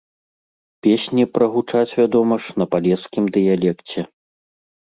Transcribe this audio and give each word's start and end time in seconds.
Песні 0.85 1.23
прагучаць, 1.35 1.95
вядома 2.01 2.35
ж, 2.47 2.57
на 2.63 2.67
палескім 2.73 3.23
дыялекце. 3.37 3.99